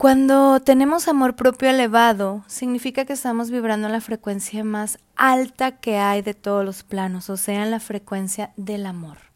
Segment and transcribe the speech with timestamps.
[0.00, 5.98] Cuando tenemos amor propio elevado, significa que estamos vibrando en la frecuencia más alta que
[5.98, 9.29] hay de todos los planos, o sea, en la frecuencia del amor.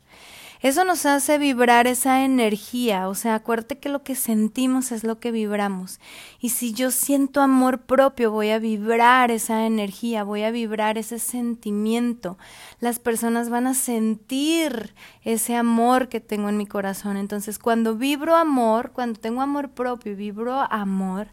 [0.65, 5.21] Eso nos hace vibrar esa energía, o sea, acuérdate que lo que sentimos es lo
[5.21, 6.01] que vibramos.
[6.41, 11.19] Y si yo siento amor propio, voy a vibrar esa energía, voy a vibrar ese
[11.19, 12.39] sentimiento.
[12.81, 17.19] Las personas van a sentir ese amor que tengo en mi corazón.
[17.19, 21.29] Entonces, cuando vibro amor, cuando tengo amor propio y vibro amor,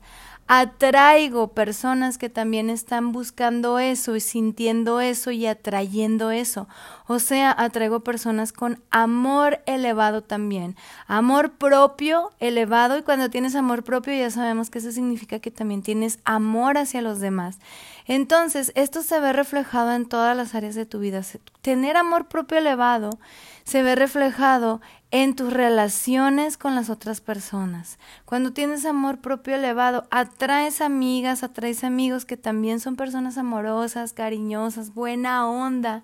[0.48, 6.68] atraigo personas que también están buscando eso y sintiendo eso y atrayendo eso.
[7.08, 10.76] O sea, atraigo personas con amor elevado también.
[11.08, 15.84] Amor propio elevado y cuando tienes amor propio ya sabemos que eso significa que también
[15.84, 17.60] tienes amor hacia los demás.
[18.06, 21.22] Entonces, esto se ve reflejado en todas las áreas de tu vida.
[21.62, 23.12] Tener amor propio elevado
[23.64, 28.00] se ve reflejado en tus relaciones con las otras personas.
[28.26, 34.94] Cuando tienes amor propio elevado, atraes amigas, atraes amigos que también son personas amorosas, cariñosas,
[34.94, 36.04] buena onda,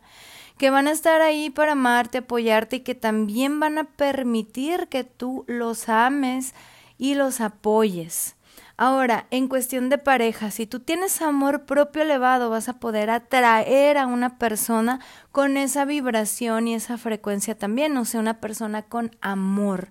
[0.57, 5.03] que van a estar ahí para amarte, apoyarte y que también van a permitir que
[5.03, 6.53] tú los ames
[6.97, 8.36] y los apoyes.
[8.79, 13.97] Ahora, en cuestión de pareja, si tú tienes amor propio elevado, vas a poder atraer
[13.97, 14.99] a una persona
[15.31, 19.89] con esa vibración y esa frecuencia también, o sea, una persona con amor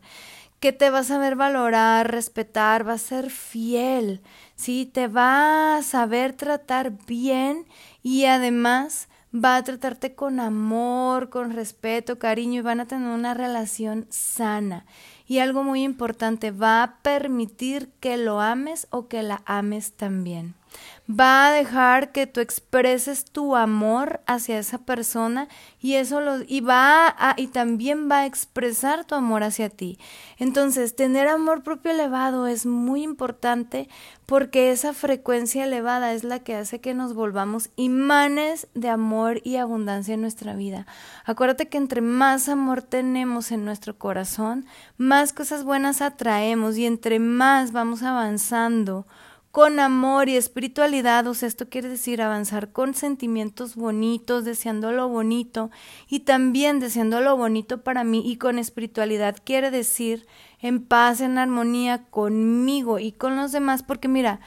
[0.60, 4.22] que te va a saber valorar, respetar, va a ser fiel,
[4.54, 4.86] ¿sí?
[4.86, 7.66] Te va a saber tratar bien
[8.02, 13.34] y además va a tratarte con amor, con respeto, cariño y van a tener una
[13.34, 14.86] relación sana.
[15.28, 20.54] Y algo muy importante, va a permitir que lo ames o que la ames también
[21.08, 25.48] va a dejar que tú expreses tu amor hacia esa persona
[25.80, 29.98] y eso lo y va a, y también va a expresar tu amor hacia ti.
[30.38, 33.88] Entonces, tener amor propio elevado es muy importante
[34.26, 39.56] porque esa frecuencia elevada es la que hace que nos volvamos imanes de amor y
[39.56, 40.86] abundancia en nuestra vida.
[41.24, 44.66] Acuérdate que entre más amor tenemos en nuestro corazón,
[44.96, 49.06] más cosas buenas atraemos y entre más vamos avanzando
[49.56, 55.08] con amor y espiritualidad, o sea, esto quiere decir avanzar con sentimientos bonitos, deseando lo
[55.08, 55.70] bonito
[56.10, 60.26] y también deseando lo bonito para mí y con espiritualidad quiere decir
[60.60, 64.40] en paz, en armonía conmigo y con los demás, porque mira,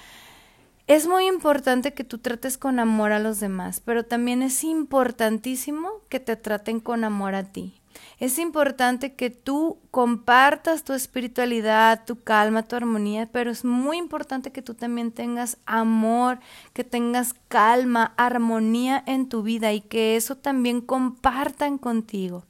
[0.85, 5.89] es muy importante que tú trates con amor a los demás, pero también es importantísimo
[6.09, 7.78] que te traten con amor a ti.
[8.19, 14.51] Es importante que tú compartas tu espiritualidad, tu calma, tu armonía, pero es muy importante
[14.51, 16.39] que tú también tengas amor,
[16.73, 22.43] que tengas calma, armonía en tu vida y que eso también compartan contigo.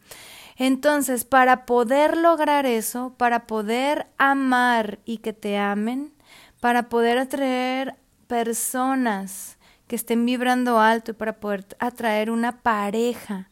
[0.58, 6.12] Entonces, para poder lograr eso, para poder amar y que te amen,
[6.60, 7.96] para poder atraer
[8.28, 9.58] personas
[9.88, 13.50] que estén vibrando alto y para poder atraer una pareja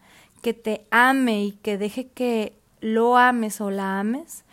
[0.47, 4.45] que te ame y que deje que lo ames o la ames,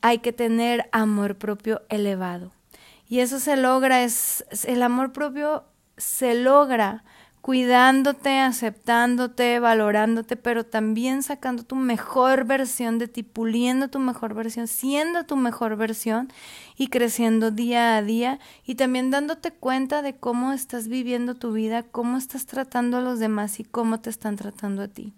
[0.00, 2.52] hay que tener amor propio elevado.
[3.08, 5.64] Y eso se logra, es, el amor propio
[5.96, 7.02] se logra
[7.46, 14.66] cuidándote, aceptándote, valorándote, pero también sacando tu mejor versión de ti, puliendo tu mejor versión,
[14.66, 16.26] siendo tu mejor versión
[16.76, 21.84] y creciendo día a día y también dándote cuenta de cómo estás viviendo tu vida,
[21.84, 25.14] cómo estás tratando a los demás y cómo te están tratando a ti.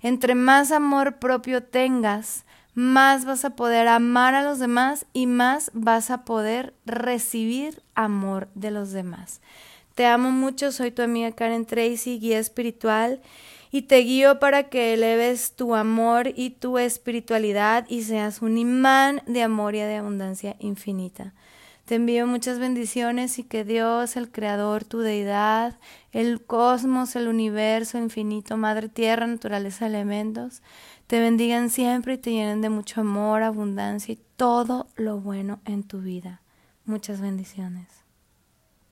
[0.00, 5.70] Entre más amor propio tengas, más vas a poder amar a los demás y más
[5.74, 9.42] vas a poder recibir amor de los demás.
[9.98, 13.20] Te amo mucho, soy tu amiga Karen Tracy, guía espiritual,
[13.72, 19.22] y te guío para que eleves tu amor y tu espiritualidad y seas un imán
[19.26, 21.34] de amor y de abundancia infinita.
[21.84, 25.80] Te envío muchas bendiciones y que Dios, el Creador, tu deidad,
[26.12, 30.62] el cosmos, el universo infinito, Madre Tierra, naturaleza, elementos,
[31.08, 35.82] te bendigan siempre y te llenen de mucho amor, abundancia y todo lo bueno en
[35.82, 36.40] tu vida.
[36.84, 38.07] Muchas bendiciones.